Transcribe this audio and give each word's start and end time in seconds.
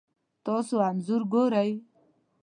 تاسو 0.45 0.75
انځور 0.89 1.21
ګورئ 1.31 1.71